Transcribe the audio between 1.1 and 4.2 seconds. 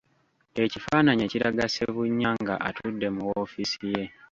ekiraga Ssebunya nga atudde mu ofiisi ye.